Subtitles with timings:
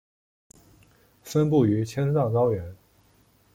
[1.21, 2.75] 分布于青藏高原。